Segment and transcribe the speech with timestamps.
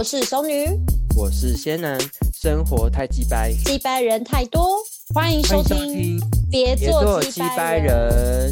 [0.00, 0.64] 我是熟女，
[1.14, 2.00] 我是仙男，
[2.32, 4.78] 生活太鸡掰，鸡掰人太多，
[5.14, 6.18] 欢迎收听，
[6.50, 8.50] 别做鸡掰人。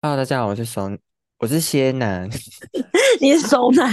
[0.00, 0.96] Hello，大家好，我是熟，
[1.38, 2.30] 我是仙男，
[3.20, 3.92] 你是熟男，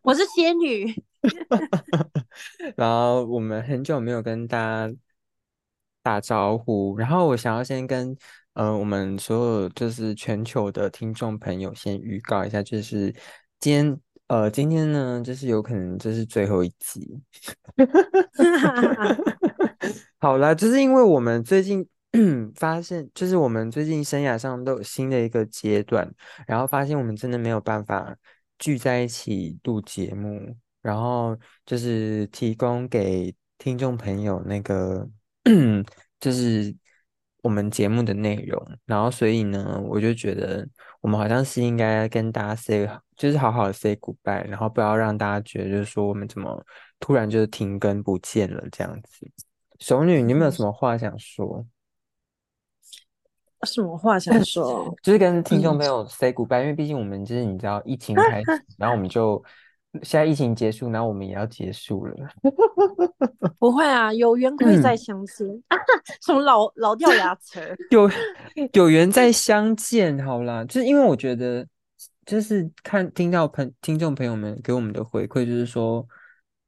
[0.00, 1.04] 我是仙女。
[2.76, 4.90] 然后我们很久没有跟大家
[6.02, 8.16] 打招呼，然后我想要先跟。
[8.58, 13.14] 呃，我们所有就是全球的听众朋友，先预告一下，就是
[13.60, 17.20] 今天，呃，今天呢，就是有可能这是最后一集。
[20.18, 21.86] 好了，就是因为我们最近
[22.56, 26.12] 发现，就是我们最近生涯上都有新的一个阶段，
[26.44, 28.12] 然后发现我们真的没有办法
[28.58, 35.08] 聚在一起录节目，然后就是提供给听众朋友那个，
[36.18, 36.74] 就是。
[37.48, 40.68] 我们节目的内容，然后所以呢，我就觉得
[41.00, 46.62] 我们好像是应该跟大家 say，就是好好的 say goodbye，然后不要让大家觉得就是说我们怎么
[47.00, 49.26] 突然就停更不见了这样子。
[49.78, 51.64] 熊女，你有没有什么话想说？
[53.62, 54.94] 什么话想说？
[55.02, 59.42] 就是跟听众朋友 say goodbye，因为毕竟我们就是你知道疫情开始，然后我们就。
[60.02, 62.14] 现在疫情结束，然后我们也要结束了。
[63.58, 65.46] 不会啊，有缘可以再相见。
[66.24, 67.76] 什么老老掉牙齿？
[67.90, 68.10] 有
[68.74, 71.66] 有缘再相见，好啦，就是因为我觉得，
[72.26, 76.06] 就是看听到朋听众朋友们给我们的回馈，就是说，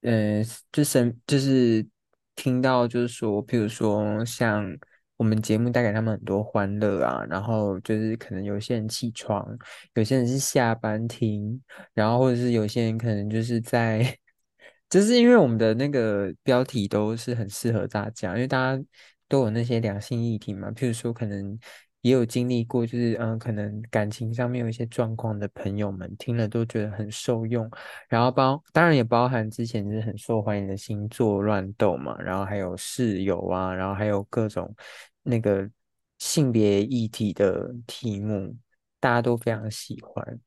[0.03, 1.87] 呃，就是就是
[2.35, 4.77] 听到就是说，譬如说像。
[5.21, 9.47] 我们节目带给他们很多欢乐啊，然后就是可能有些人起床，
[9.93, 11.63] 有些人是下班听，
[11.93, 14.17] 然后或者是有些人可能就是在，
[14.89, 18.83] 就是因为我们的那个标题都是很适合大家，因为大家
[19.29, 21.59] 都有那些两性议题嘛，譬如说可能
[22.03, 27.71] 也有经历过，就是嗯，可能感情上面有一些状况的朋友们听了都觉得很受用，
[28.09, 34.75] 然后包当然也包含之前是很受欢迎的星座乱斗嘛，然后还有室友啊，然后还有各种。
[35.23, 35.69] 那个
[36.17, 38.57] 性别议题的题目，
[38.99, 40.41] 大家都非常喜欢。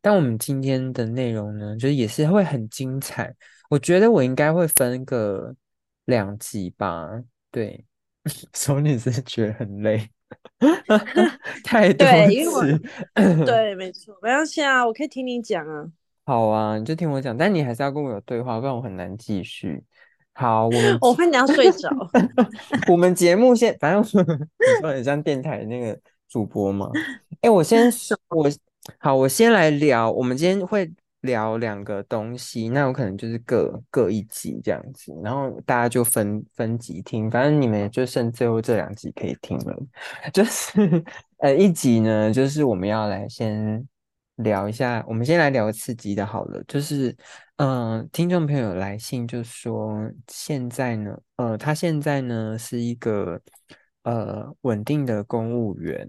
[0.00, 3.32] 但我们今天的内容呢，就是也是会很精彩。
[3.70, 5.54] 我觉得我应该会分个
[6.06, 7.08] 两集吧。
[7.52, 7.84] 对，
[8.52, 10.10] 所以你是觉得很累，
[11.64, 12.78] 太多次。
[13.44, 15.86] 对，没错，没关系啊，我可以听你讲啊。
[16.24, 19.82] 好啊，你就听我讲，但你还是要跟我有对话，不然我很难继续。
[20.34, 21.88] 好，我们 我怕你要睡着。
[22.88, 25.98] 我们节目先，反正你说很像电台那个
[26.28, 26.90] 主播嘛。
[27.42, 27.90] 哎，我先
[28.30, 28.50] 我
[28.98, 30.10] 好，我先来聊。
[30.10, 37.30] 我们今天会聊两个东西，那有可能就是各各一集这样子，然后大家就分分集听。
[37.30, 39.76] 反正你们就剩最后这两集可以听了。
[40.32, 41.04] 就是
[41.38, 43.86] 呃，一集呢，就是我们要来先。
[44.40, 47.16] 聊一下，我们先来聊刺激的，好了，就是，
[47.56, 49.98] 嗯，听众朋友来信就说，
[50.28, 53.40] 现在呢，呃，他现在呢是一个
[54.02, 56.06] 呃稳定的公务员，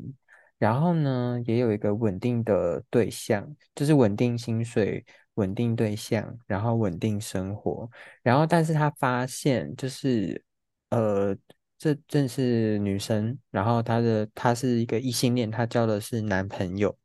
[0.58, 7.90] 然后呢也有一个稳定的对象，就是稳定薪水、稳定对象，然后稳定生活，
[8.24, 10.44] 然后但是他发现就是，
[10.90, 11.36] 呃，
[11.78, 16.98] 这正是女生，然后她的她是一个异性恋，她交的是男朋友。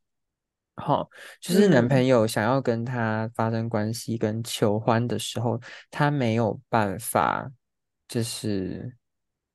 [0.77, 7.53] 好，就是男朋友想要跟她发生关系跟求欢的时候，她没有办法，
[8.09, 8.97] 就是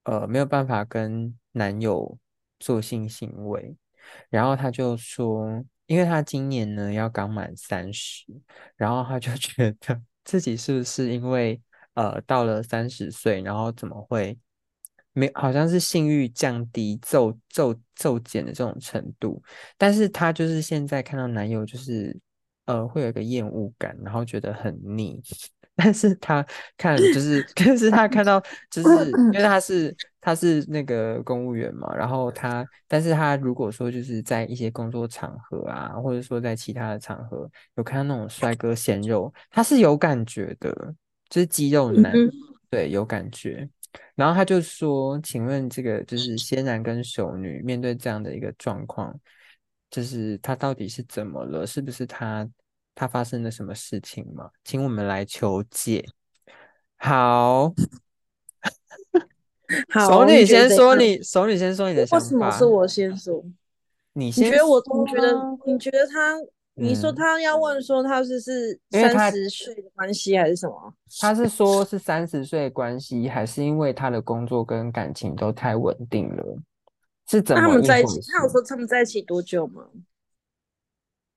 [0.03, 2.15] 呃没有办法跟男友
[2.59, 3.75] 做性行为，
[4.29, 8.25] 然后她就说，因为她今年呢要刚满三十，
[8.75, 11.61] 然后她就 觉得自己是不是因为
[11.93, 14.37] 呃到了三十岁，然后怎么会？
[15.13, 19.41] 没，好像是性欲降低、骤骤骤减的这种程度，
[19.75, 22.15] 但是她就是现在看到男友，就是
[22.65, 25.19] 呃，会有一个厌恶感，然后觉得很腻。
[25.77, 26.45] 但是他
[26.75, 28.41] 看，就是， 但是他看到，
[28.71, 40.71] 就是因为他是他是那个公务员嘛，然后他，但是他如果说就是在一些工作场合啊，或者说在其他的场合有看到那种帅哥鲜肉，他是有感觉的，
[41.29, 42.11] 就是肌肉男，
[42.71, 43.69] 对，有感觉。
[44.15, 49.15] 然后他就说：“请问这个就是仙男跟熟女面对这样的一个状况，
[49.89, 51.65] 就是他到底是怎么了？
[51.65, 52.47] 是不是他
[52.97, 54.49] 他发生了什么事情吗？
[54.63, 56.03] 请我们来求解。
[56.97, 57.71] ”好，
[60.09, 62.25] 熟女先说你，熟女先说你的想法。
[62.25, 63.43] 为什么是我先说？
[64.13, 64.47] 你先？
[64.47, 64.81] 你觉得我？
[64.81, 65.35] 你觉得？
[65.67, 66.35] 你觉得他？
[66.79, 70.93] 你说他要问说他是是三十岁的关系还是什么？
[71.19, 76.57] 他是说是三十岁关系，还是因为他的工作跟感情都太稳定了？
[77.27, 78.19] 是怎么他们在一起？
[78.31, 79.83] 他有说他们在一起多久吗？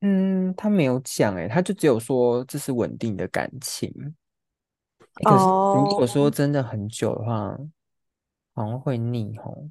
[0.00, 3.92] 嗯，他没有讲哎，他就只有说这是稳定的感情。
[5.22, 5.44] 可是
[5.74, 7.58] 如果说真的很久的话，
[8.54, 9.68] 好像会腻吼，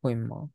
[0.00, 0.50] 会吗？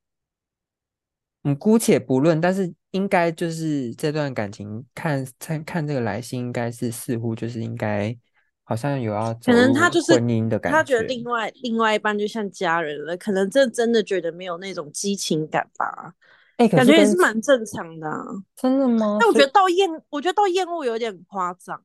[1.44, 8.18] 嗯，姑且不论，但是应该就是这段感情，看看看这个来信，应该是似乎就是应该
[8.64, 16.16] 好像有要可能他就是婚姻的感觉，他觉得另外另外一半就像家人了，可能这真的觉得没有那种激情感吧。
[16.58, 18.26] 哎，感觉也是蛮正常的，啊
[18.56, 19.18] 真的吗？
[19.20, 21.84] 但我觉得到厌，我觉得到厌恶有点夸张。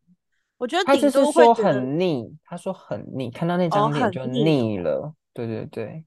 [0.58, 5.14] 我觉得他就是说很腻，他说很腻，看到那张脸就腻了。
[5.32, 6.04] 对对对，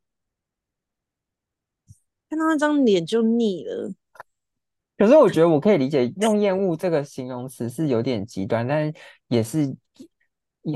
[2.30, 3.92] 看到那张脸就腻了。
[4.96, 8.94] 可是我觉得我可以理解，用厌恶这个形容词是有点极端，但是
[9.28, 9.76] 也是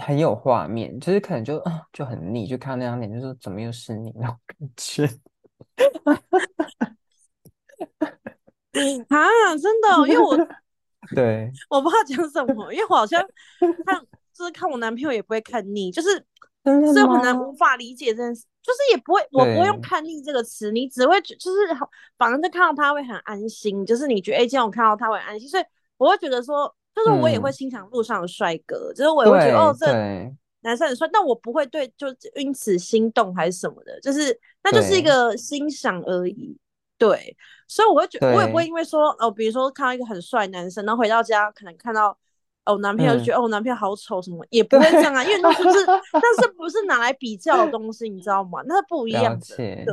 [0.02, 1.64] 很有画面，就是可能就
[1.94, 5.08] 就很腻，就看到那张脸，就说怎么又是你那种感觉。
[9.10, 10.38] 啊，真的，因为我
[11.16, 13.22] 对， 我不知道讲什么，因为我好像
[13.86, 14.00] 看，
[14.34, 16.10] 就是看我男朋友也不会看腻，就是
[16.64, 21.58] 所以很难无法理解这件事，就是也不会，我不会用看腻这个词，你只会就是
[22.18, 25.64] 反正就看到他会很安心，就是你觉得哎，今天我看到他会安心，所以
[25.98, 29.86] 我会觉得说，就是我也会欣赏路上的帅哥，就是我也会觉得哦，这
[30.62, 36.58] 男生很帅，但我不会对就因此心动还是什么的，就是那就是一个欣赏而已。
[36.98, 42.18] 对，所以我会觉，我也不会因为说哦，比如说看到一个很帅男生，然后回到家可能看到
[42.66, 48.62] 哦男朋友就觉得哦男朋友好丑什么，也不会这样啊，因为那不是， 但是不是拿来比较的东西，你知道吗？
[48.66, 49.56] 那是不一样的。
[49.56, 49.86] 对，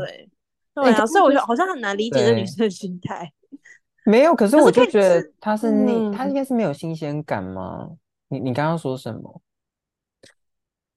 [0.75, 3.31] 对啊，所以我觉得好像很难理解这女生的心态。
[4.07, 7.91] 没有，可是我就觉得他是你，他应该是没有新鲜感吗？
[8.29, 9.43] 你你刚刚说什么？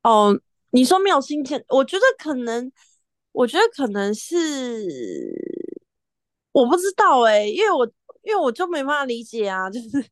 [0.03, 0.39] 哦，
[0.71, 2.71] 你说没有新鲜，我觉得可能，
[3.33, 5.66] 我觉得可能是。
[6.57, 7.85] 我不知道哎，因为我
[8.23, 10.03] 因为我就没办法理解啊， 就是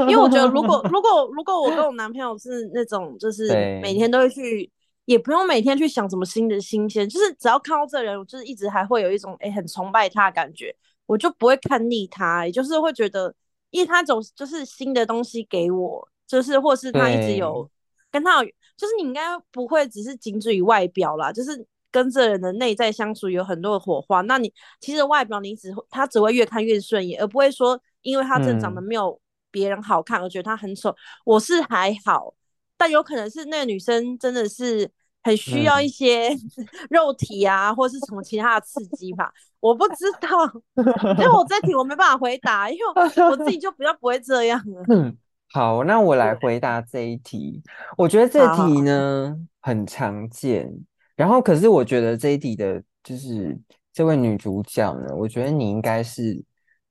[0.00, 3.46] 因为我觉得如果如果如果我跟我男朋友是那种就是
[3.80, 4.68] 每天都会去，
[5.04, 10.74] 也不用每天去想什么新的新鲜，就是只要看到这人，我就是一直还会有一种哎很崇拜他的感觉，
[11.06, 13.32] 我就不会看腻他，也就是会觉得，
[13.70, 17.70] 因为他总就是新的东西给我，就是或是他一直有
[18.10, 21.64] 跟他有，就是你应该不会只是仅止于外表啦，就是。
[21.94, 29.16] 跟这人的内在相处有很多的火花，那你其实外表你只会他只会越看越顺眼，而不会说因为他真的长得没有
[29.52, 30.92] 别人好看而觉得他很丑。
[31.24, 32.34] 我是还好，
[32.76, 34.90] 但有可能是那个女生真的是
[35.22, 36.36] 很需要一些
[36.90, 40.28] 肉体啊，或是什么其他的刺激吧，我不知道，
[41.16, 42.84] 因为我这题我没办法回答，因为
[43.30, 44.82] 我自己就比较不会这样了。
[44.88, 45.16] 嗯，
[45.52, 47.62] 好，那我来回答这一题。
[47.96, 50.74] 我觉得这题呢很常见。
[51.16, 53.58] 然后，可是我觉得这一题的，就是
[53.92, 56.42] 这位女主角呢，我觉得你应该是，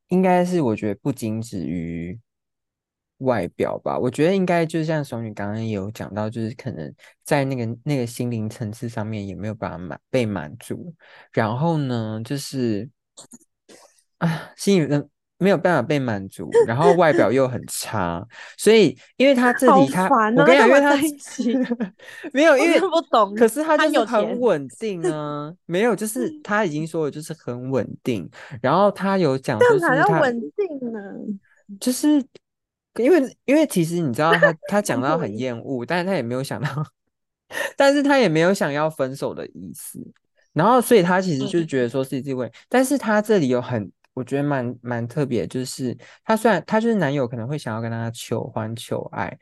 [0.07, 2.19] 应该是，我觉得不仅止于
[3.17, 6.93] 外表吧，我觉得应该就像熊女刚刚也有讲到，就是可能
[7.23, 10.93] 在那个那个心灵层次上面也没有办法满被满足。
[11.31, 12.89] 然后呢，就是
[14.19, 15.09] 啊，心里的。
[15.43, 18.25] 没有办法被满足，然后外表又很差，
[18.57, 20.07] 所以因为他这里他，
[20.37, 20.95] 我跟你讲，因为他
[22.31, 28.27] 没有，因为不懂，可是他就是很稳定啊，没有，就是他已经说了，就是很稳定，
[28.61, 30.99] 然后他有讲说是他稳定呢，
[31.79, 32.07] 就是
[32.95, 36.67] 因为因为其实你知道他他讲到很 厌恶，但是他也没有想到，
[37.75, 39.99] 但是他也没有想要分手的意思，
[40.53, 43.91] 然后所以他其实就觉得说是这位，但是他这里有很。
[44.13, 49.37] 我觉得蛮蛮特别，就是他虽然他就是男友可能会想要跟他求欢求爱。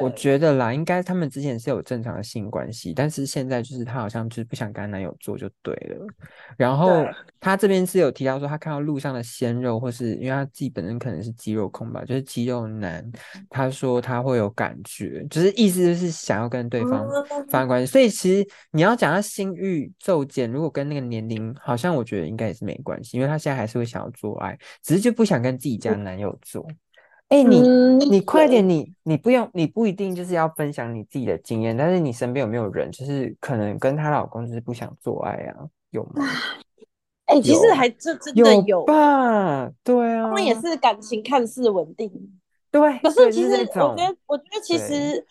[0.00, 6.06] 我觉得啦，应该他们之前是有正常的性关系，但是现在就是她好像就是不想跟男友做就对了。
[6.56, 7.04] 然后
[7.40, 13.04] 她这边是有提到说，她看到路上的鲜肉，或是因为她自己本身可能是肌肉控吧，就是肌肉男，
[13.48, 17.06] 她说她会有感觉，就是意思就是想要跟对方
[17.48, 17.90] 发生关系。
[17.90, 26.66] 所以其实你要讲她性欲骤减，如果跟那个年龄，好像我觉得应该也是没关系，因为她现在还是会想要做爱，只是就不想跟自己家男友做。
[27.28, 27.60] 哎，你
[28.06, 35.68] 你快点，你你不用，你不一定就是要分享你自己的经验，但是你身边有没有人，就是可能跟她老公就是不想做爱啊？
[35.90, 36.24] 有吗？
[37.26, 39.70] 哎，其实还真真的有吧？
[39.84, 42.10] 对啊，他们也是感情看似稳定，
[42.70, 42.98] 对。
[43.00, 45.26] 可是其实我觉得，我觉得其实，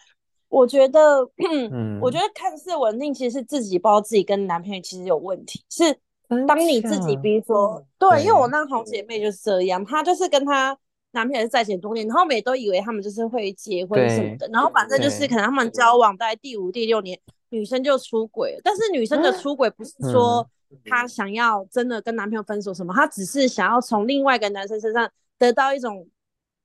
[0.49, 1.27] 我觉得，
[1.73, 5.63] 嗯，我觉得看似稳定，其实是自己不知道自己跟男朋友其实有问题。
[5.71, 5.97] 是
[6.45, 10.77] 当你自己，比如说，对，因为我那好姐妹就是这样，她就是跟她。
[11.11, 20.47] 男朋友是在一起多年，然后我们也都以为他们就是会结婚什么的，然后反正就是可能他们交往在第五、第六年，女生就出轨，但是女生的出轨不是说
[20.85, 25.09] 她想要真的跟男朋友分手什么，她只是想要从另外一个男生身上
[25.39, 26.07] 得到一种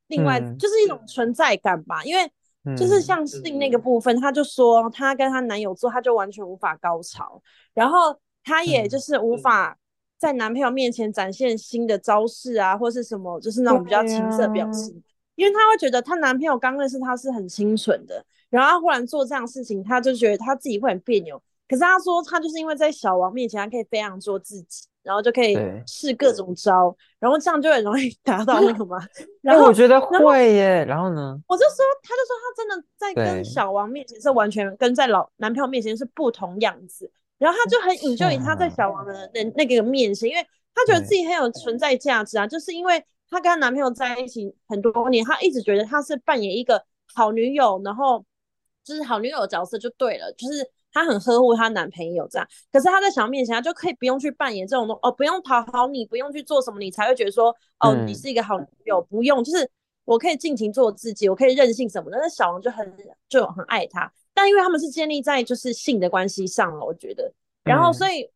[0.09, 2.31] 另外就是一种存在感吧，因为
[2.77, 7.41] 就是像性那个部分，她就说她跟她男友做，她就完全无法高潮，
[7.73, 9.79] 然后她也就是无法
[10.23, 15.03] 在男朋友面前展现新的招式啊，或是什么，就是那种比较情色表情，
[15.35, 18.25] 因为她会觉得她男朋友刚认识她是很清纯的。
[18.49, 21.43] 然后他忽然做这样事情，她就觉得她自己会很别扭。
[21.69, 29.05] 可是她说，她就是因为在小王面前，她可以非常做自己，然后就可以试各种招，然后这样就很容易 达到那个嘛。
[29.43, 30.85] 然后我觉得会耶。
[30.85, 31.37] 然后呢？
[31.49, 37.11] 我就说，他就说他真的在跟小王面前是完全跟在老男朋友面前是不同样子。
[37.43, 46.85] 然后他就很引咎于他在小王的那那个面前，因为他觉得自己很有存在价值啊，就是因为他跟他男朋友在一起很多年，他一直觉得他是扮演一个
[47.15, 48.25] 好女友，然后。
[48.85, 52.49] 就是好女友的角色就对了，就是她很呵护她男朋友这样。
[52.73, 59.01] 可是她在小王面前，她就可以不用去扮演这种东哦，不用讨好你，不用去做什么，你才会觉得说哦，你是一个好女友。
[59.03, 59.71] 不用，就是
[60.05, 62.19] 我可以尽情做自己，我可以任性什么的。
[62.19, 62.93] 那小王就很
[63.29, 67.33] 就很爱她，但因为他们是建立在就是性的关系上了，我觉得。
[67.65, 68.31] 然后所以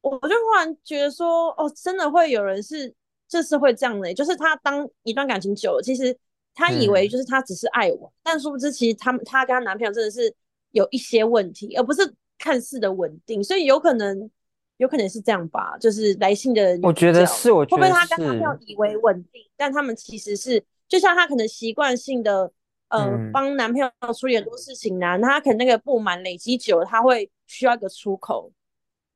[0.00, 2.94] 我就忽然觉得说，哦，真的会有人是
[3.28, 6.16] 这是会这样的，就是他当一段感情久了，其实。
[6.58, 10.34] 他以为就是他只是爱我，但殊不知其实他们他跟她男朋友真的是
[10.70, 12.00] 有一些问题，而不是
[12.38, 14.30] 看似的稳定，所以有可能
[14.78, 22.50] 有可能是这样吧，就是来信的我觉得是，我觉得会不会他跟男朋友以为稳定，但他们其实是就像他可能习惯性的
[22.88, 28.50] 呃帮男朋友处理很多事情呢，他可能那个不满累积久了，他会需要一个出口，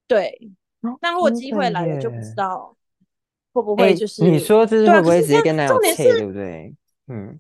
[0.07, 0.51] 对，
[1.01, 2.77] 那如果机会来了就不知道
[3.53, 6.75] 会不会就是你说这是会不会直接跟男友切，对不对？
[7.09, 7.39] 嗯，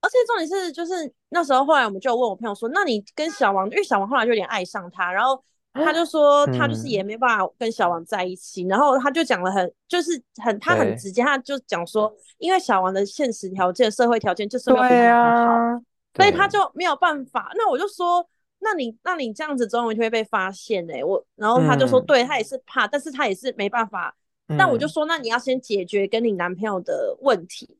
[0.00, 10.10] 而且重点是，就是那时候后来我们就问我朋友说，那你跟小王，因为小王后来就有点爱上他，然后他就说他就是也没办法跟小王在一起，然后他就讲了很，就是
[10.42, 15.82] 很他很直接，他就讲说，因为小王的现实条件、社会条件就是没有很好，
[16.14, 17.52] 所以他就没有办法。
[17.56, 18.26] 那我就说，
[18.58, 24.14] 那你那你这样子总有一天会被发现哎，我然后他就说，对他也是怕，但是他也是没办法。
[24.58, 27.78] 但我就说，那你要先解决跟你男朋友的问题。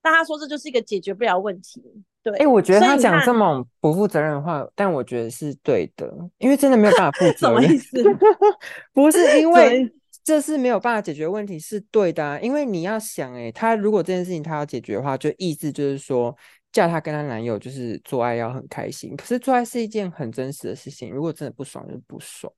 [0.00, 1.82] 但他说这就是一个解决不了问题，
[2.24, 2.36] 对。
[2.38, 7.62] 哎，我觉得他讲这么不负责任的话，但我觉得是对的，因为真的没有办法负 责任。
[7.62, 8.02] 什么意思？
[8.92, 9.88] 不是 因为
[10.24, 12.40] 这是没有办法解决问题，是对的啊。
[12.40, 16.34] 因为你要想，哎，他如果这件事情他要解决的话，就意思就是说，
[16.72, 19.14] 叫她跟她男友就是做爱要很开心。
[19.14, 22.50] 可是做爱是一件很真实的事情，如果真的不爽就不爽，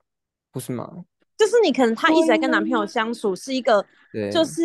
[0.53, 0.89] 不是吗？
[1.37, 3.85] 就是你可能她一直在跟男朋友相处是一个，
[4.33, 4.63] 就是。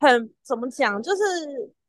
[0.00, 1.22] 很怎么讲，就是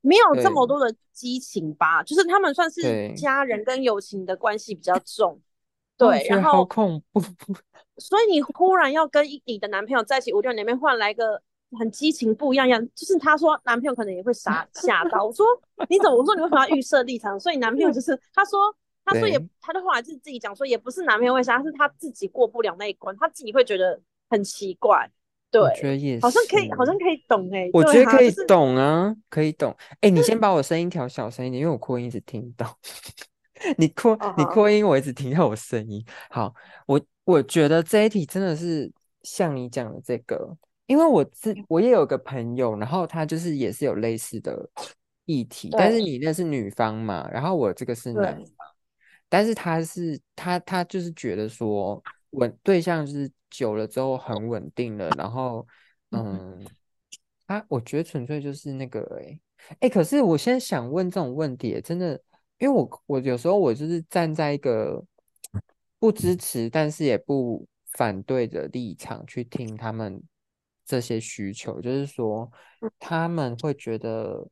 [0.02, 5.40] 没有这么多的激情吧，就是他们算是家人跟友情的关系比较重，
[5.98, 7.20] 对，然后恐怖，
[7.98, 11.42] 所以你忽然要跟你的男朋友在一起五六年，面换来一个
[11.78, 15.46] 很激情不一样样，就是他说男朋友可能也会傻吓到，我说
[15.90, 16.16] 你怎么？
[16.16, 17.38] 我说你为什么要预设立场？
[17.40, 25.12] 所以男朋友就是他说他说也他的话就是自己讲说也不是男朋友会傻，是他自己过不了那一关，他自己会觉得很奇怪。
[25.52, 27.68] 对，我觉得也好像可以，好像可以懂哎。
[27.74, 29.76] 我觉得可以懂啊，可以懂。
[30.02, 32.78] 哎，你先把我声音调小声一点，因为我扩音一直听到。
[33.78, 36.06] 你扩你扩音，我一直听到我声音。
[36.30, 36.54] 好，
[36.86, 38.92] 我我觉得这一题真的是
[39.24, 44.70] 像你讲的这个，因为我自我也有个朋友，然后他就是也是有类似的
[45.26, 48.68] 议题，但是你那是女方嘛，然后我这个是男方，
[49.28, 53.32] 但是他是他他就是觉得说我对象就是。
[53.50, 55.66] 久了之后很稳定了，然后，
[56.12, 56.66] 嗯，
[57.46, 59.40] 啊我觉得纯粹就是那个，哎，
[59.82, 62.22] 哎，可是我现在想问这种问题，真的，
[62.58, 65.04] 因为我我有时候我就是站在一个
[66.00, 70.22] 不支持，但是也不反对的立场去听他们
[70.86, 72.50] 这些需求，就是说
[72.98, 74.48] 他们会觉得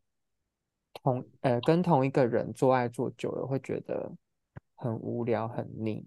[0.93, 4.11] 同呃跟同一个人做爱做久了会觉得
[4.75, 6.05] 很无聊很腻。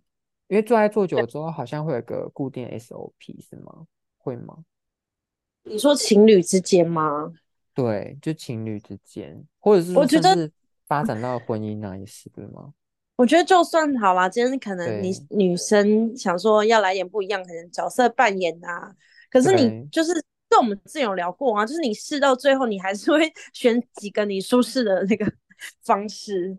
[0.51, 3.87] 因为做爱做久了之后，好像会有个固定 SOP，是吗？
[4.19, 4.59] 会吗？
[5.63, 7.33] 你说情侣之间吗？
[7.73, 10.51] 对，就情侣之间，或者是我觉得
[10.89, 12.73] 发展到婚姻那也是对吗？
[13.15, 18.93] 我觉得就算好啦，今天可能你女生想说要来点不一样，可能角色扮演啊，
[19.31, 20.13] 可是你就是
[20.49, 25.33] 这我们之前有聊过啊，就是你试到最后，你还是会 选几个你舒适的那个
[25.85, 26.57] 方式，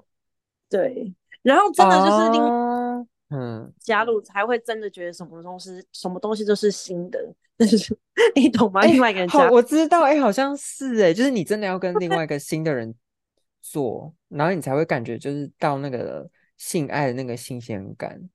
[0.70, 2.71] 对，然后真的就是另。
[3.34, 7.18] 嗯，加入才会真的觉得什么东西，什么东西都是新的，
[7.56, 7.98] 但是
[8.36, 8.82] 你懂吗？
[8.82, 12.94] 另外一个人加，我知道，哎，好像是哎，就是你真的要跟另外一个 新的人
[13.62, 18.30] 做，然后你才会感觉就是到那个性爱的那个新鲜感。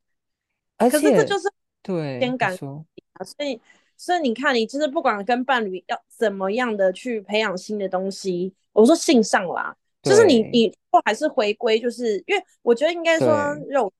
[0.79, 3.61] 而可是这就是对先感你说，啊，所以
[3.99, 10.75] 所以你看，你就是不管跟伴侣要怎么样的去培养新的东西，我说性上啦，就是你对你
[11.05, 13.27] 还是回归，就是因为我觉得应该说
[13.57, 13.93] 对肉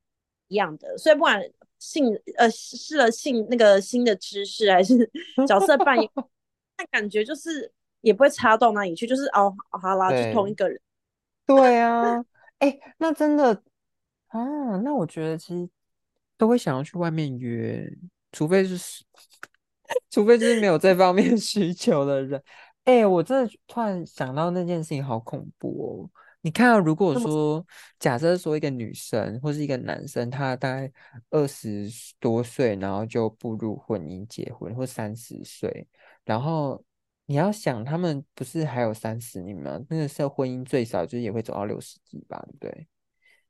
[0.49, 1.43] 一样的，所以不管
[1.79, 5.11] 性呃试了性那个新的知识还是
[5.47, 6.11] 角色扮演，
[6.79, 10.81] 那感觉就是也不会差到哪里去，就是哦好啦，就是同一对个人。
[11.47, 12.25] 对啊，
[12.59, 13.63] 哎，那真的
[14.29, 15.69] 啊，那我觉得其实
[16.37, 17.87] 都会想要去外面约，
[18.33, 19.05] 除非是
[20.11, 22.43] 除非就是没有这方面需求的人。
[22.85, 26.11] 哎、我真的突然想到那件事情，好恐怖哦！
[26.47, 27.67] 你看啊，如果说
[27.99, 30.89] 假设说一个女生或是一个男生，他大概
[31.31, 31.89] 二十
[32.21, 35.89] 多岁，然后就步入婚姻结婚，或三十岁，
[36.25, 36.81] 然后
[37.25, 39.77] 你要想，他们不是还有三十年吗？
[39.91, 42.89] 那个时候婚姻最少就是也会走到六十几吧，对不对？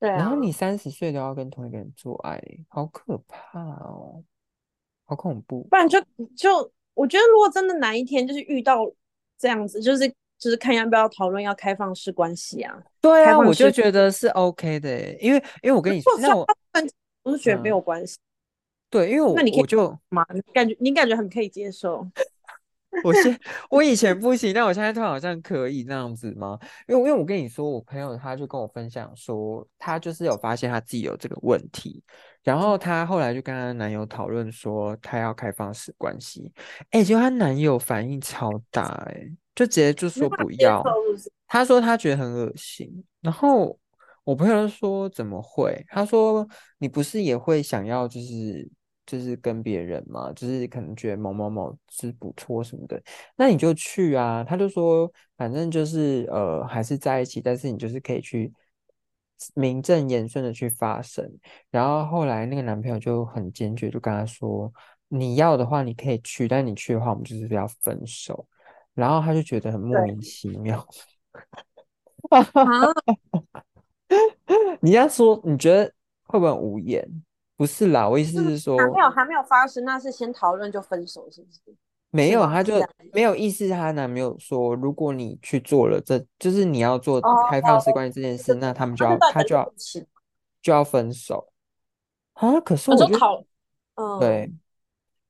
[0.01, 4.25] 对啊然后，你三十岁都要跟同一个人做爱，好可怕哦，
[5.05, 5.65] 好恐怖。
[5.65, 6.01] 不然就
[6.35, 8.91] 就我觉得，如果真的哪一天就是遇到
[9.37, 16.47] 这样子，就是就是看要不要讨论要开放式关系啊，对啊，我就式觉得是 OK 的耶，因为因为我跟你说那我
[17.23, 18.17] 我是觉得没嗯有关系。
[18.89, 20.25] 对，因为我那你我就嘛？
[20.33, 22.07] 你感觉你感觉很可以接受？
[23.05, 23.39] 我现
[23.69, 26.59] 我以前不行，但我现在突然好像可以那样子吗？
[26.89, 32.03] 因为因为我跟你说，我朋友他就跟我分享说，他就是有发现他自己有这个问题，
[32.43, 36.51] 然后她后来就跟她男友讨论说，她要开放式关系，
[36.91, 40.85] 哎，结果她男友反应超大，哎，就直接就说不要？
[41.49, 43.77] 他说他觉得很恶心，然后
[44.23, 45.85] 我朋友就说怎么会？
[45.89, 46.47] 他说
[46.79, 48.69] 你不是也会想要就是
[49.07, 50.33] 就是跟别人吗？
[50.35, 53.01] 就是可能觉得某某某是不错什么的，
[53.37, 54.45] 那你就去啊。
[54.45, 58.53] 他就说反正就是呃还是在一起，但是你就是可以去
[59.55, 61.25] 名正言顺的去发生。
[61.71, 64.71] 然后后来那个男朋友就很坚决，就跟他说
[65.09, 68.47] 你要的话你可以去，但你去的话我们就是要分手。
[68.97, 70.85] 然后他就觉得很莫名其妙。
[72.31, 72.45] 啊，
[74.83, 75.85] 你要说你觉得
[76.25, 77.09] 会不会很无言？
[77.57, 81.61] 不是啦，我意思是还没说有还没有发生，那是先讨论就分手，是不是？
[82.11, 82.75] 没有，他就
[83.13, 83.69] 没有意思。
[83.69, 89.73] 她男朋友说，如果你去做了这，就是你要做哦开放式关系这件事，那他们就要他就要，
[90.63, 91.49] 就要分手
[92.35, 92.61] 啊。
[92.61, 93.45] 可是我我觉得就讨，
[93.97, 94.53] 嗯，对，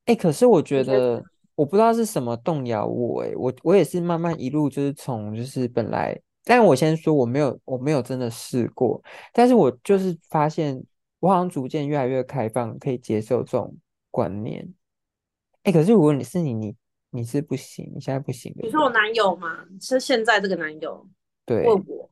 [0.05, 1.24] 哎，可是我觉得得
[1.56, 10.80] 我不知道是什么动摇我，哎，我我也是慢慢一路就是从就是本来，但我先说我没有我没有真的试过，但是我就是发现
[11.18, 13.74] 我好像逐渐越来越开放，可以接受这种
[14.12, 14.72] 观念。
[15.64, 16.76] 哎，可是如果你是你你
[17.10, 19.64] 你是不行，你现在不行的，你说我男友吗？
[19.80, 21.08] 是现在这个男友
[21.44, 22.10] 对，问我，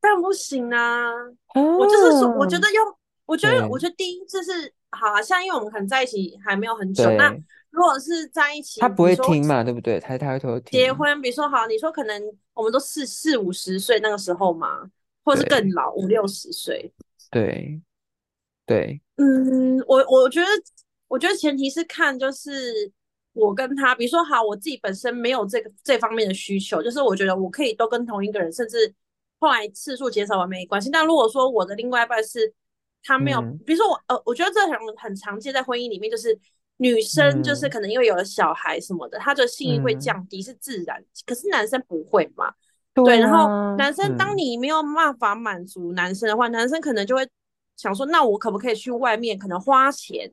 [0.00, 1.08] 但不行啊。
[1.54, 2.84] 啊，我就是说，我觉得用，
[3.26, 7.30] 我觉得，我觉得第一就是好啊，像因为我们可能在一起还没有很久，那，
[7.70, 9.98] 如果是在一起，他不会听嘛，对不对？
[9.98, 12.22] 他他会偷听，结婚，比如说好，你说可能
[12.54, 14.90] 我们都四四五十岁那个时候嘛，
[15.24, 16.92] 或者是更老五六十岁，
[17.30, 17.80] 对
[18.66, 19.00] 对。
[19.16, 20.46] 嗯，我我觉得，
[21.08, 22.90] 我觉得前提是看就是
[23.32, 28.92] 我跟他，比如说好，我自己本身没有这个这方面的需求，就是我觉得我可以都跟同一个人，甚至
[29.38, 30.90] 后来次数减少完没关系。
[30.90, 32.52] 但如果说我的另外一半是
[33.02, 33.58] 他没有，嗯。
[33.66, 36.38] 比如说我呃，我觉得这很很常见在婚姻里面，就是
[36.78, 42.52] 女生就是嗯可能因为有了小孩什么的，她的性欲会嗯，降低是自然，可是男生不会嘛。
[42.94, 44.38] 对对，然后啊，男生当嗯。
[44.38, 47.26] 你没有办法满足男生的话，男生可能就会
[47.76, 50.30] 想说，那我可不可以去外面可能花钱，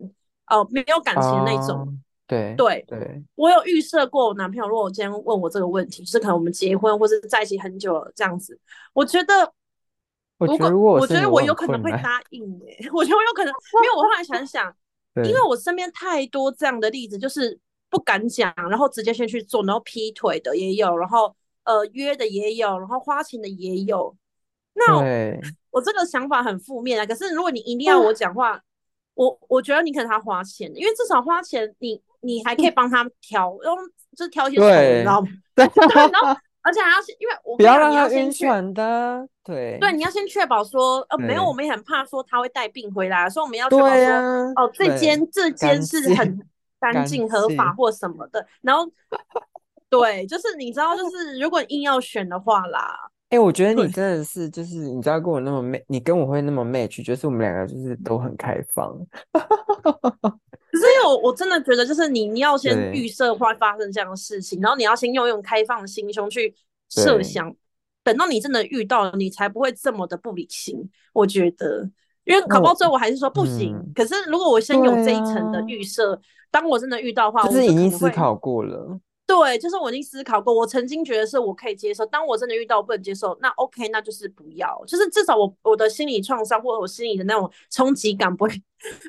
[0.47, 1.79] 呃，没有感情那种。
[1.79, 1.88] 啊，
[2.27, 2.53] 对。
[2.55, 8.60] 对对，我有预设过我男朋友，如果我今天问我这个问题，就是可能我们结婚或者在一起很久了这样子，
[8.93, 9.53] 我觉得
[10.39, 14.73] 如果我觉得如果 我觉得我有可能会，答应诶、我觉得我有可能，因为我后来想想，
[15.15, 24.15] 因为我身边太多这样的例子，就是不敢讲，然后直接先去做，然后劈腿的也有，然后呃约的也有，然后花钱的也有。
[24.73, 24.97] 那
[25.71, 28.62] 我这个想法很负面啊，可是如果你一定要我讲话，
[29.15, 33.78] 我我觉得你可能他花钱，因为至少花钱你你还可以帮他挑，然后
[34.15, 35.28] 就是挑一些丑的，你知道吗？
[35.56, 35.65] 对，
[36.12, 39.79] 然后而且还要先，因为我不要让他先确船的，对。
[39.82, 44.13] 对，你要先确保说，呃，没有，我们也很怕说他会带病回来，所以我们要确保说，
[44.55, 46.39] 哦，这，间这间是很
[46.79, 48.88] 干干净合法，或什么的，然后
[49.89, 52.95] 对，就是你知道，就是如果硬要选的话啦，
[53.29, 58.95] 哎、我觉得你，真的是，就是你知道跟我那么 match，你跟我会那么 match，就是我们两个就是都很开放，
[59.32, 60.39] 可
[60.80, 66.56] 是因为我我真的觉得，就是你你要先预设会发生这样的事情，然后你要先用一种开放的心胸去
[66.89, 67.54] 设想，
[68.04, 70.89] 等到你真的遇到了，你才不会这么的不理性。
[71.13, 71.89] 我觉得，
[72.24, 73.76] 因为考到最后我还是说不行。
[73.76, 79.00] 嗯，可是如果我先有这一层的啊，预设，当我真的遇到的话，就是已经思考过了。
[79.30, 88.52] 对，就是我已经思考过，我曾经觉得是我可以接受，当我真的遇到不能接受，那 OK，那就是不要，就是至少我我的心理创伤或者我心里的那种冲击感不会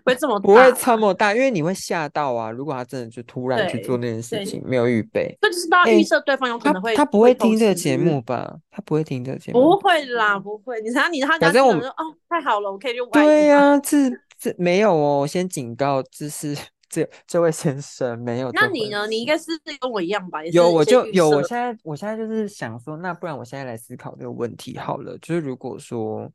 [0.05, 0.71] 不会这么不会？
[0.73, 2.51] 这么大，因为你会吓到啊！
[2.51, 7.97] 如果他真的就突然去做那件事，情，没有预备，这就是大家预哎，设对方有可他能会他不会听这个节？
[7.97, 8.59] 目吧？
[8.71, 9.81] 他不会听这个节不目。
[9.81, 10.79] 会啦，不会。
[10.83, 13.47] 你想你他反正我们说哦，太好了，我可以去外对？
[13.47, 13.97] 呀、这
[14.39, 16.55] 这没有哦，我先警告，就是
[16.91, 19.07] 这这位先生没有那你呢？
[19.07, 19.31] 你应。
[19.31, 21.31] 该是跟我一样吧，有，我就有。
[21.31, 25.17] 我现在我现在就是想说，那不然我现在来思考这个问题好了。
[25.19, 26.29] 就是如果说，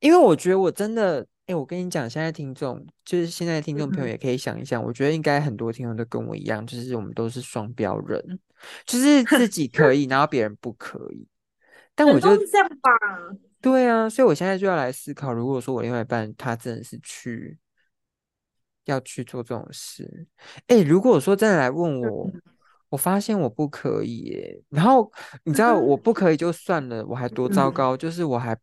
[0.00, 8.38] 因为我觉得我真的，哎，我跟你讲，现在听众就是现在听众朋友嗯，也可以想一想，我觉得应该很多听众都跟我一样，就是我们都是双标人，
[8.84, 11.26] 就是自己可以，然后别人不可以。
[11.94, 12.90] 但我人就这样吧？
[13.62, 17.56] 对啊，所以我现在就要来思考，如果说我另外一半他真的是去
[18.84, 20.26] 要去做这种事，
[20.66, 22.42] 哎，如果说真的来问我，嗯
[22.90, 25.10] 我发现我不可以耶，然后
[25.44, 28.56] 你知道我不可以就算了，我还多糟嗯，糕，就是我还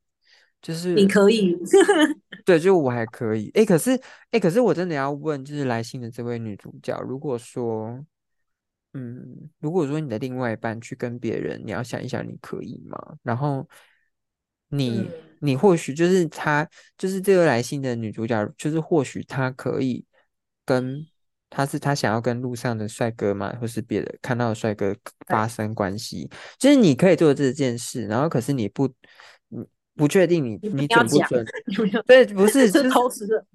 [0.61, 1.57] 就是你可以。
[2.45, 3.99] 对，就我还可以，哎，可是
[4.31, 8.03] 哎，可是我真的要问，就是来信的这位女主角，如果说。
[8.93, 12.99] 嗯，如果说你的另外一半去跟别人，你要想一想，你可以吗？
[13.23, 13.65] 然后
[14.67, 15.07] 你嗯，
[15.39, 20.03] 你或许就是他，就是这个来信的女主角，就是或许她可以
[20.71, 21.05] 跟
[21.49, 24.95] 他是他想要跟路上的帅哥嘛，或是别的看到的帅哥
[25.27, 28.87] 发，生关系，就是你可以做这件事，然后可是你不，
[29.49, 31.45] 你不确定你你你，准不准？
[32.07, 33.45] 对，不是， 是就是偷吃的。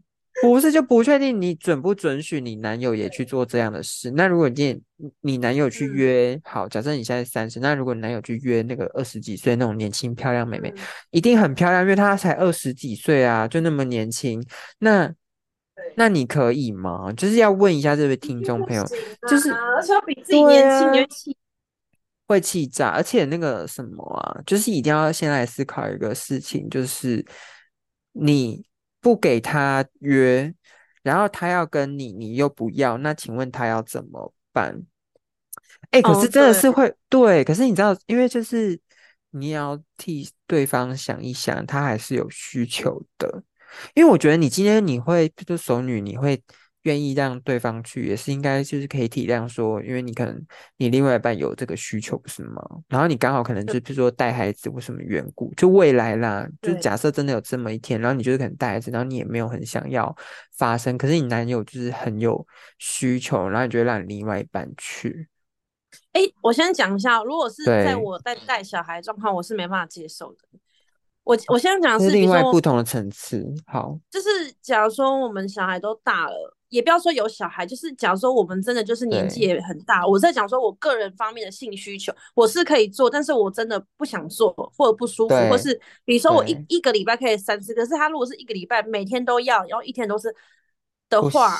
[0.42, 4.10] 不是就不确定你准不准许你男友也去，做这样的事。
[4.10, 14.46] 那如果你你你男友去嗯约，好，假设你现在三十，那如果你男友去约那个二十几岁那种年轻漂亮妹妹，嗯，一定很漂亮，因为她才二十几岁啊，就那么年轻。
[14.78, 15.14] 那对，
[15.94, 17.12] 那你可以吗？
[17.12, 19.58] 就是要问一下这位听众朋友，行就是啊！
[19.76, 21.36] 而且要比自己年轻，你啊，会气。
[22.28, 27.24] 会气炸，而且那个什么啊，就是一定要先来思考一个事情，就是
[28.10, 28.66] 你
[29.00, 30.52] 不给他约，
[31.04, 34.76] 然后他要跟你，你又不要，那请问他要怎么办？
[35.92, 38.76] 哎，可哦，是真的，是会对，可是你知道，因为就是
[39.30, 43.44] 你也要替对方想一想，他还是有需求的。
[43.94, 46.42] 因为我觉得你今天你会就是熟女，你会
[46.82, 50.40] 愿意让对方去，也是应该就是可以体谅说，因为你可能
[50.76, 52.62] 你另外一半有这个需求，不是吗？
[52.88, 60.14] 然后你刚好可能就比如说带孩子或什么缘故，就未来啦，就是，假设真的有这么一天，然后你就是可能带孩子，然后你也没有很想要
[60.56, 62.46] 发生，可是你男友就是很有
[62.78, 65.26] 需求，然后你就会让你另外一半去，
[66.12, 70.38] 哎，我先讲一下，如果是在，我在带小孩状况，我是没办法接受的。
[71.26, 73.44] 我我现在讲的是，是另，外不同的层次。
[73.66, 74.28] 好，就是
[74.62, 90.32] 假如说我们小孩都大了，也不要说有小孩，就是假如说我们真的就是年纪也很大，我在讲说我个人方面的性需求，我是可以做，但是我真的不想做或者不舒服，或是比如说我一对，一个礼拜可以三次，可是他如果是一个礼拜每天都要，然后一天都是
[91.10, 91.58] 的不话，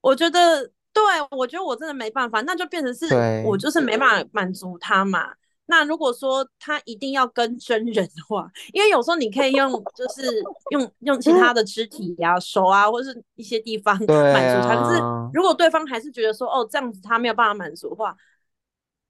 [0.00, 0.64] 我觉得，
[0.94, 3.06] 对我觉得我真的没办法，那就变成是
[3.44, 3.54] 我。
[3.58, 5.34] 就是没办法满足他嘛。
[5.66, 14.76] 那如果说他一定要跟真人的话，因为有时候你可以用，就是用用其他的肢体呀、手啊，或是一些地方满足他。
[14.82, 18.16] 可是啊，如果对方还是觉得说，哦，这样子他没有办法满足的话，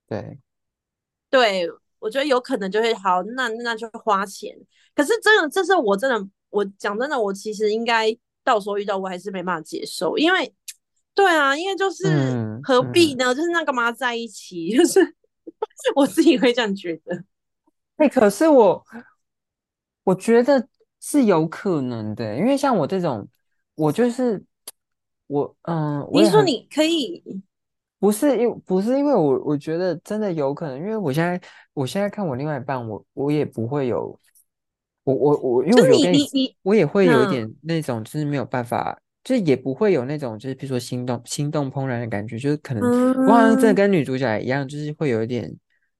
[0.08, 0.38] 对，
[1.30, 4.56] 对我觉得有可能就会好，那那就花钱。
[4.94, 10.54] 可是真的，这是我真的，我讲真的，我其实应该到时候遇到我还是没办法接受，因为
[11.14, 13.34] 对啊，因为就是嗯何必嗯，呢？
[13.34, 14.70] 就是那干嘛在一起？
[14.76, 15.00] 就是
[15.96, 17.24] 我自己会这样觉得。
[17.96, 18.84] 哎，可是我
[20.04, 20.68] 我觉得
[21.00, 23.26] 是有可能的，因为像我这种，
[23.74, 24.42] 我就是
[25.26, 27.22] 我，嗯，我你说你可以，
[27.98, 31.40] 不是因不是因为我我觉得真的有可能，因为我现在
[31.72, 34.18] 我现在看我另外一半，我我也不会有，
[35.04, 37.28] 我我我，因为就是你你我也会有一嗯。
[37.28, 42.84] 点那种就是没有办法，就是也不会有那种就是比如说心动心动怦然的感觉，就是可能
[43.24, 43.72] 我好像真的。
[43.72, 45.52] 嗯，跟女主角一样，就是会有一点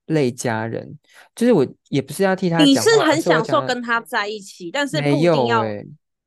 [0.07, 0.99] 累家人，
[1.35, 5.85] 就是我也不是要替他你是很享受跟他在一起，但是没不一定要，有、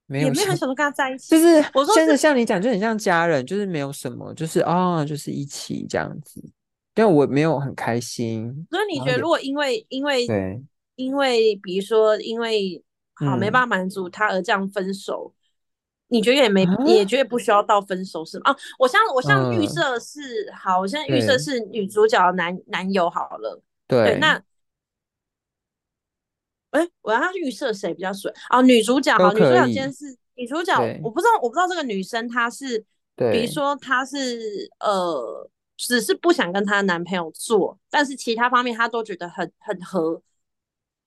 [0.07, 1.29] 没有像也没有很享受跟他在一起。
[1.29, 6.43] 就是 我说是，像你讲，就很像家人，就是没有什么，就是啊、就是一起这样子。
[6.93, 10.61] 但我没有很开心，所以你觉得如果因为因为对，
[10.95, 15.33] 因为比如说因为好没办嗯法满足他而这样分手，
[16.09, 18.51] 你觉得也没啊，也觉得不需要到分手是吗？
[18.51, 24.41] 啊，我像我像预嗯，设是好，我现在预设是女主角的男男友好了，对，对，那
[26.69, 28.61] 哎，我要预设谁比较水哦？
[28.61, 32.85] 女主角好，女主角今天是女主角，我不知道，我不知道这个女生她是，
[33.31, 40.21] 比如说她是呃，只是不想跟她男朋友做，但是其他方面她都觉得很很合。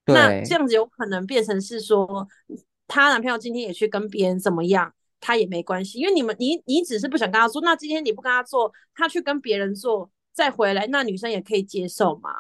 [0.07, 2.27] 那这样子有可能变成是说，
[2.89, 12.31] 她男朋友今天也去跟别人怎么样，她也没关系，因为你们你你只是不想跟他做，那今天你不跟他做，他去跟别人做再回来，那女生也可以接受嘛？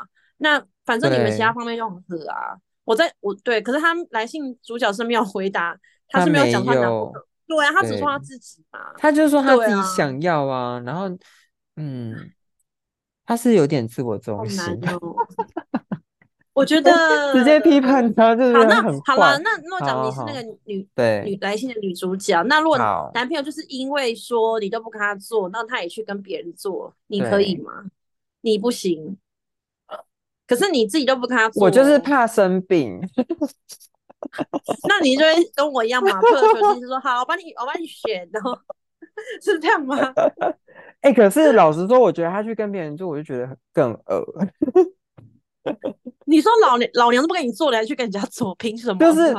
[0.42, 2.58] 那反正你们其他方面又很合啊。
[2.84, 5.78] 我在我对，可是他来信主角是没有回答，
[6.08, 7.12] 他是没有讲他男朋友，
[7.46, 11.08] 对啊，他只说他自己嘛，他就说他自己想要啊，然后
[11.76, 12.32] 嗯，
[13.24, 14.80] 他是有点自我中心，
[16.52, 16.90] 我觉得
[17.32, 22.76] 直接批判他就是好，那好了，那诺讲你是那个女对女来信的女主角，那如果
[23.14, 27.84] 男朋友就是因为说你都不跟他做，那他也去跟别人做，你可以吗？
[28.40, 29.16] 你不行。
[30.54, 33.00] 可是你自己都不跟他做，我就是怕生病。
[34.88, 36.20] 那你就会跟我一样嘛？
[36.20, 38.56] 退而求其次说好，我帮你，我帮你选，然后
[39.42, 39.96] 是这样吗？
[41.00, 44.24] 哎，可是老实说，我觉得他去跟别人做，我就觉得更恶。
[46.24, 48.98] 你说老娘老娘都不跟你做，了还去跟人家做，凭什么？
[48.98, 49.34] 就是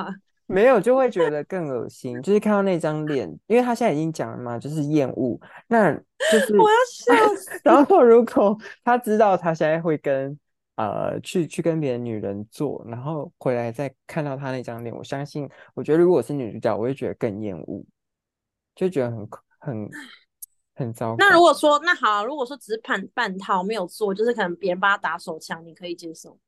[0.47, 2.21] 没有，就会觉得更恶心。
[2.21, 5.39] 就是看到那张脸，因为他现在已经讲了嘛，就是厌恶。
[5.67, 5.93] 那
[6.31, 7.51] 就是我要笑死。
[7.63, 10.37] 然后如果他知道他现在会跟。
[10.75, 17.85] 呃，去去跟别的女人做，然后回来再看到他那张脸，我相信，我觉得如果我是女主角，我会觉得更厌恶，
[18.73, 19.89] 就觉得很很
[20.73, 21.15] 很糟。
[21.19, 26.39] 那如果说那好，如果说只是半半套没有做，就是可能别人帮他打手枪，你可以接受？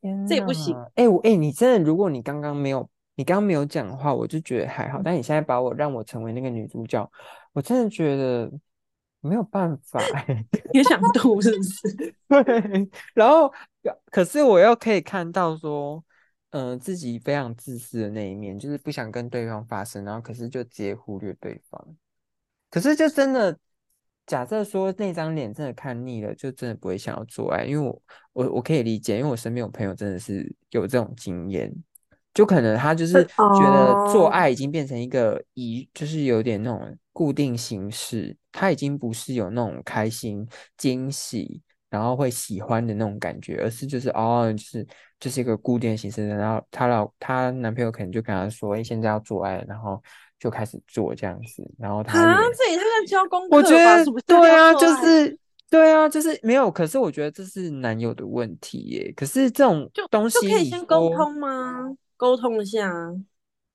[0.00, 0.74] 天，这也不行。
[0.94, 5.02] 哎，我哎，你真的，如果你刚刚没有，你刚刚没有讲的话，我就觉得还好。
[5.04, 7.06] 但你现在把我让我成为那个女主角，
[7.52, 8.50] 我真的觉得。
[9.26, 10.00] 没有办法，
[10.72, 12.14] 也想吐是不是？
[12.44, 13.52] 对，然后
[14.10, 16.02] 可是我又可以看到说，
[16.50, 21.96] 嗯，自己非常自私的那一面，就是不想跟对方发生，然后可是就直接忽略对方。
[22.70, 23.58] 可是就真的
[24.26, 31.72] 假设说那张脸真的看腻了，就真的不会想要做爱，因为我我我可以理解，因为我身边有朋友真的是有这种经验。
[32.34, 44.86] 就可能他就是觉得做爱已经变成一个仪，就是有点那种固定形式，他已经不是有那种开心、惊喜，然后会喜欢的那种感觉，而是就是哦，就是
[45.20, 46.26] 就是一个固定形式。
[46.26, 50.02] 然后她老她男朋友可能就跟她说：“哎，现在要做爱。”然后
[50.40, 51.62] 就开始做这样子。
[51.78, 55.38] 然后他啊，这也太像教功课我觉得对啊，就是
[55.68, 56.70] 对啊，就是没有。
[56.70, 59.12] 可是我觉得这是男友的问题耶。
[59.14, 61.94] 可是这种东西就可以先沟通吗？
[62.16, 62.90] 沟通一下，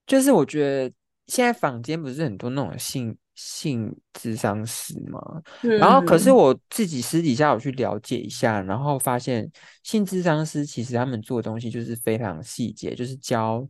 [0.08, 0.92] 就是我觉得
[1.28, 5.20] 现在坊间不是很多那种性性智商师吗？
[5.62, 9.50] 然后可是我自己私底下我去了解一下，然后发现
[9.84, 13.68] 性智商师其实他们做的东西就是非常细节，就是教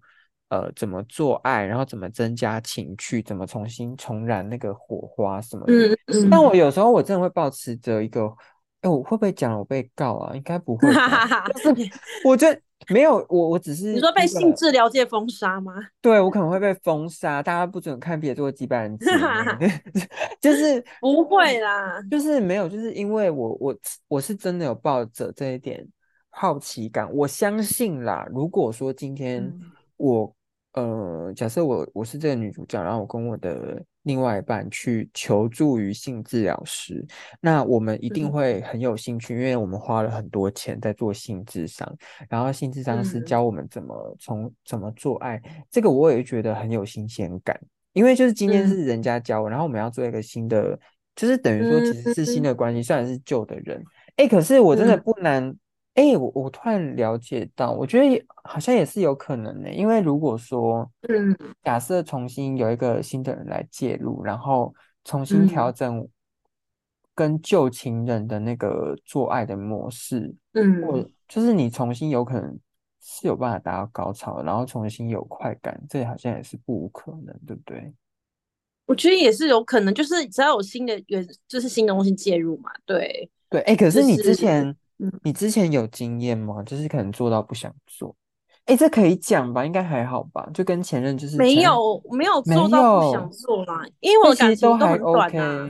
[0.49, 5.97] 呃怎么做爱，然后怎么增加情趣，怎么重新重燃那个火花什么的。
[6.29, 8.27] 但我有时候我真的会保持着一个，
[8.81, 10.35] 哎，我会不会讲我被告啊？
[10.35, 10.91] 应该不会，
[11.53, 11.89] 就是
[12.25, 12.61] 我觉得。
[12.89, 15.73] 没有，我我只是你说被性治疗界封杀吗？
[16.01, 18.97] 对，我可能会被封杀，大家不准看别做几百人
[20.41, 23.75] 就是不会啦，就是没有，就是因为我我
[24.07, 25.87] 我是真的有抱着这一点
[26.29, 28.27] 好奇感，我相信啦。
[28.31, 29.51] 如果说今天
[29.97, 30.33] 我
[30.73, 33.83] 呃，假设我我是这个女主角，然后我跟我的。
[34.03, 37.05] 另外一半去求助于性治疗师，
[37.39, 41.87] 那我们一定会很有兴趣，因为我们花了很多钱在做性智商，
[42.29, 47.59] 然后性智商师教我们怎么从怎么做爱，这个我也觉得很有新鲜感，
[47.93, 50.79] 因为就是今天是人家教我，然后我们要做一个新的，
[51.15, 53.83] 就是等于说其实是新的关系，虽然是旧的人，
[54.15, 55.55] 哎，可是我真的不难。
[55.95, 64.73] 哎，我我突然了解到，我觉得好像也是有可能的，因为如果说，嗯，假设重新有一个新的人来介入，然后
[65.03, 66.07] 重新调整
[67.13, 72.57] 跟旧情人的那个做爱的模式，嗯，或就是你重新有可能
[73.01, 77.93] 是有办法达到高潮，然后重新有快感，这好像也是不无可能，对不对？
[78.85, 84.73] 我觉得也是有可能，就是只要有新的元，就是新的东西介入嘛，对，对，哎，可是你之前。
[85.23, 86.61] 你之前有经验吗？
[86.63, 88.15] 就是可能做到不想做，
[88.65, 89.65] 哎，这可以讲吧？
[89.65, 90.47] 应该还好吧？
[90.53, 93.83] 就跟前任就是没有没有做到不想做嘛？
[93.99, 95.67] 因为我感情都很短啊，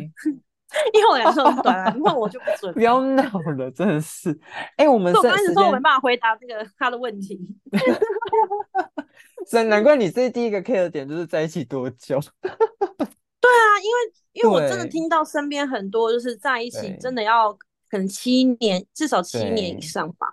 [0.93, 2.73] 因为我感情很短啊，那我就不准。
[2.75, 3.23] 不要闹
[3.57, 4.37] 了，真的是。
[4.75, 7.39] 哎，我们我刚始说我没办法回答这个他的问题。
[9.47, 12.19] 所以难怪你这第一个 care 点就是在一起多久？
[12.39, 13.97] 对啊，因为
[14.33, 17.57] 因为我真的听到身边很多就是在一起真的要。
[17.91, 20.27] 可能七年，至少七年以上吧。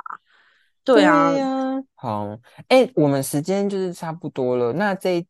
[0.84, 4.72] 对啊，呀，好，哎，我们时间就是差不多了。
[4.72, 5.26] 那这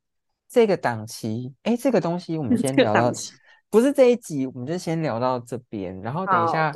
[0.47, 3.11] 这个档期，哎，这个东西我们 先聊到，
[3.71, 5.99] 不是这一集，我们就先聊到这边。
[6.03, 6.71] 然后等一下，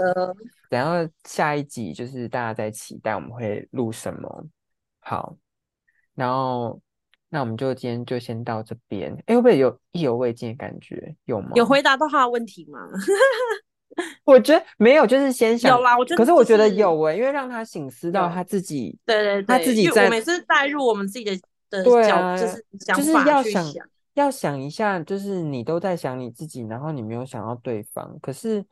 [0.71, 4.47] 等下下一集就是大家在期待我们会录什么。
[4.99, 5.37] 好，
[6.15, 6.81] 然后
[7.29, 9.13] 那我们就今天就先到这边。
[9.27, 11.15] 哎，会不会有意犹未尽的感觉？
[11.27, 11.51] 有吗？
[11.55, 12.81] 有回答到他的问题吗？
[14.25, 15.97] 我觉得没有，就是先想有啦。
[15.99, 21.39] 我觉得，可是我觉得有哎，因为让他醒思到他自己，对对对，他自己在，我每次带入我们自己的
[21.71, 28.19] 的角，就是就是要想想要想一下，就是你都在想你自己，然后你没有想到对方。
[28.21, 28.65] 可是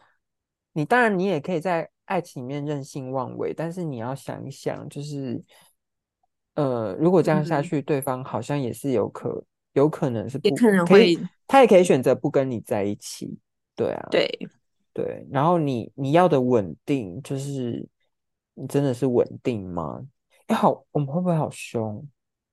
[0.73, 5.43] 你当然你也可以在爱情里面任性妄为，但是你要想一想，就是
[6.55, 9.43] 呃，如果这样下去，对方好像也是有可
[9.75, 13.39] 有可能是不可能会，他也可以选择不跟你在一起。
[13.77, 14.49] 对啊，对。
[14.93, 17.87] 对，然后你你要的稳定，就是
[18.55, 20.01] 你真的是稳定吗？
[20.47, 22.07] 哎，好，我们会不会好凶？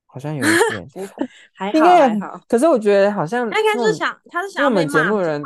[0.05, 0.87] 好像有一点，
[1.53, 2.41] 还好还好。
[2.47, 5.41] 可是我觉得好像他应该是想，他是想我们节目人？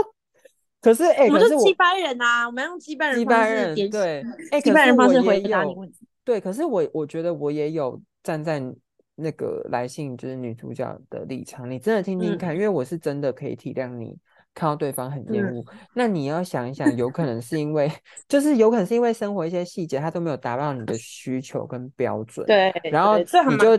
[0.82, 6.06] 可是哎，我们是击败人啊，我们用击败人 方式对，哎，击败人方式回答你问题。
[6.24, 8.60] 对，可是我我觉得我也有站在
[9.14, 14.18] 那个来信就是女主角的立场，你真的听听看，因为我是真的可以体谅你。
[14.54, 15.64] 看到对方很厌恶，
[15.94, 17.90] 那你要想一想，有可能是因为，
[18.28, 22.46] 就是有可能是因为生活一些细节，他都没有达到你的需求跟标准。
[22.46, 23.24] 对，然后你
[23.58, 23.76] 就，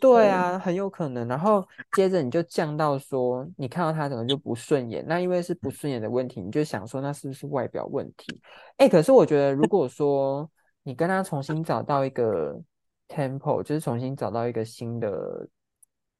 [0.00, 1.28] 对啊，很有可能。
[1.28, 8.40] 然后接着你就降到说，你看到他可能就不顺眼，那因为是不顺眼的问题，你就想说，那是不是外表问题？
[8.78, 10.50] 哎，可是我觉得，如果说
[10.82, 12.60] 你跟他重新找到一个
[13.08, 15.48] tempo，就是重新找到一个新的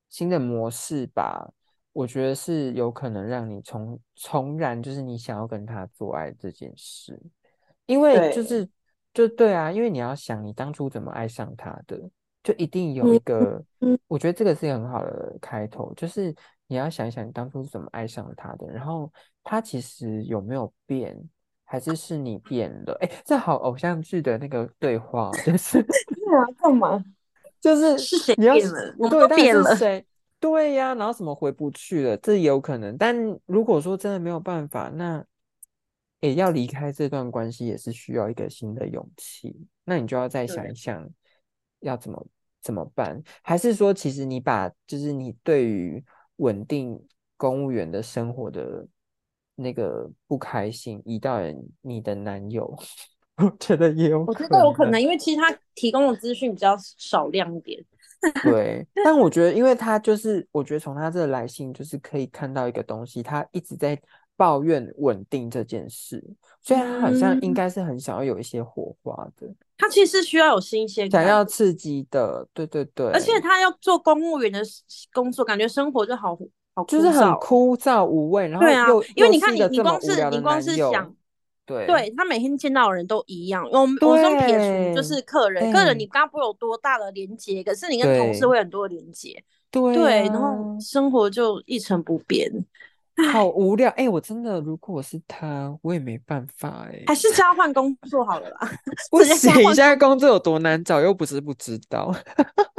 [0.09, 1.51] 新的模式吧。
[1.97, 7.19] 我觉得是有可能让你重重燃，就是你想要跟他做爱这件事，
[7.87, 8.69] 因为就是
[9.15, 11.99] 就对啊，因为你要想你当初怎么爱上他的，
[12.43, 13.65] 就一定有一个，
[14.09, 16.35] 我觉得这个是很好的开头，就是
[16.67, 19.11] 你要想一想你当初是怎么爱上他的，然后
[19.43, 21.19] 他其实有没有变，
[21.65, 22.95] 还是是你变了？
[23.01, 27.03] 哎，这好偶像剧的那个对话，就是对啊，干嘛？
[27.59, 28.95] 就是是谁变了？
[28.99, 29.75] 我都变了。
[30.39, 32.97] 对呀，然后什么回不去了，这也有可能。
[32.97, 35.25] 但如果说真的没有办法，那
[36.21, 39.57] 也要离开这段关系，也是需要一个新的勇气。
[39.85, 41.09] 那你就要再想一想，
[41.81, 42.27] 要怎么
[42.63, 43.23] 怎么办？
[43.43, 46.05] 还是说，其实你把就是你对于
[46.37, 47.01] 稳定
[47.37, 48.87] 公务员的生活的
[49.55, 51.41] 那个不开心，移到
[51.81, 52.77] 你的男友？
[53.37, 57.85] 我觉得也有，我觉得有可能，因为其实他提供的资讯比较少量一点。
[58.43, 63.99] 对，但我觉得，因为他就是，我觉得从他这个来信就是可以看到一个东西，他一直在
[64.37, 66.23] 抱怨稳定这件事，
[66.61, 69.47] 所以他好像应该是很想要有一些火花的。
[69.79, 73.07] 他其实需要有新鲜，想要刺激的，对对对。
[73.13, 74.61] 而且他要做公务员的
[75.13, 76.37] 工作，感觉生活就好
[76.75, 78.47] 好就是很枯燥无味。
[78.49, 81.16] 然后对啊，因为你看你你光是你光是想。
[81.67, 83.69] 对，对他每天见到的人都一样。
[83.71, 89.43] 我我说撇除就是客人，客人你刚不有多大的连接，可是你跟同事会很多连接。
[89.71, 92.51] 对，然后生活就一成不变，
[93.33, 93.91] 好无聊。
[93.91, 96.87] 哎，我真的，如果我是他，我也没办法。
[96.91, 98.71] 哎，还是交换工作好了啦。
[99.11, 102.15] 不行，现在工作有多难找，又不是不知道。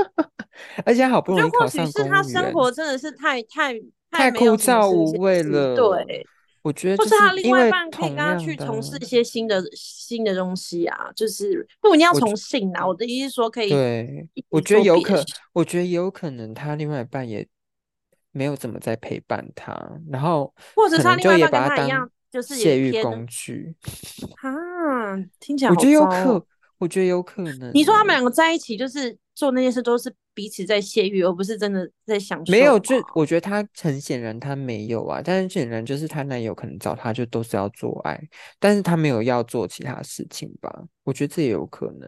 [0.86, 3.76] 而且好不容易考上公务员，他生活真的是太太
[4.10, 5.76] 太枯燥无味了。
[5.76, 6.26] 对。
[6.68, 12.86] 我觉得，或是他另外一半可以跟他去从事一些新的新的东西啊，就是不一定要从性啊。
[12.86, 13.70] 我的意思是说，可以。
[13.70, 17.48] 对，我觉得有可，我觉得也有可能他另外一半也
[18.34, 19.74] 没有怎么在陪伴他，
[20.12, 23.74] 然后或者他另外一半跟他一样，就是泄欲工具。
[24.42, 26.46] 啊，听起来我觉得有可，
[26.80, 27.72] 我觉得有可能。
[27.74, 30.12] 你说他们两个在一起，就是做那件事都是。
[30.38, 32.52] 彼此在泄欲，而不是真的在享受。
[32.52, 38.22] 没有，就我觉得他很显然他没有啊，但是显然就是他男友可能找他就都是要做爱，
[38.60, 40.72] 但是他没有要做其他事情吧？
[41.04, 42.08] 我觉得这也有可能。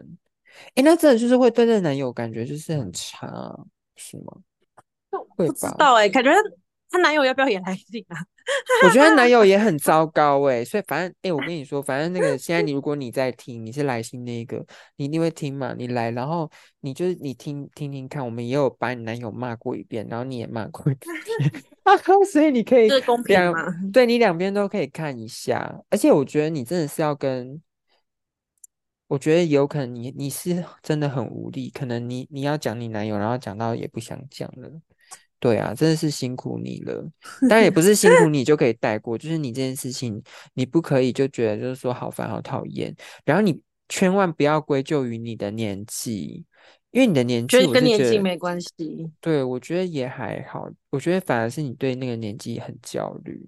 [0.76, 3.58] 哎，那真的就是会对这男友感觉就是很差，
[3.96, 4.32] 是吗？
[5.34, 6.30] 不知道哎，感觉。
[6.90, 8.18] 她男友要不要也来信啊？
[8.84, 14.64] 我觉得男友也很糟糕哎，所以反正哎，我跟你说，反正那个现在你 如果你在听，你是来信那个，
[14.96, 15.72] 你一定会听嘛。
[15.78, 21.08] 你来，然后你就是你听听听看，我们也有把你男友骂过一遍，然后你也骂过一 遍，
[22.26, 22.88] 所以你可以
[23.26, 23.54] 两
[23.92, 25.80] 对你两边都可以看一下。
[25.90, 27.62] 而且我觉得你真的是要跟，
[29.06, 34.68] 我觉得有可能你你是真的很无力，可能你你要讲你男友，然后讲到也不想讲了。
[35.40, 37.02] 对啊，真的是辛苦你了。
[37.48, 40.22] 当然也不是辛苦你就可以带过，就是你这件事情，
[40.54, 42.94] 你不可以就觉得就是说好烦好讨厌。
[43.24, 46.44] 然后你千万不要归咎于你的年纪，
[46.90, 50.68] 因为你的年纪，觉得跟年纪没关系，对，我觉得也还好。
[50.90, 53.44] 我觉得反而是你对那个年纪很焦虑。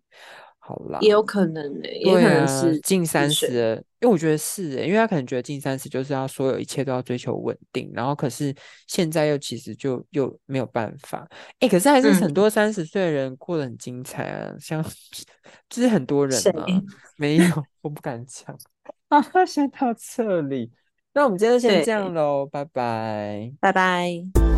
[0.65, 8.55] 好啦，也有可能呢、也可能是近三十，因为我觉得是欸，因为他可能觉得近三十就是要所有一切都要追求稳定，然后可是
[8.87, 14.81] 现在又其实就又没有办法，哎，可是还是很嗯多三十岁的人过得很精彩啊，像
[15.69, 16.53] 就是很多人谁？
[16.53, 16.65] 嘛，
[17.19, 17.45] 没有，
[17.81, 18.57] 我不敢讲
[19.11, 20.71] 啊，先到这里，
[21.13, 23.53] 那我们今天就先这样喽，拜拜。
[23.61, 24.51] 拜拜。